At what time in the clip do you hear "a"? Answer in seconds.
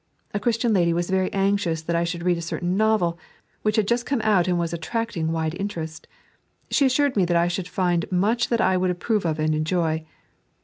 0.33-0.39, 2.39-2.41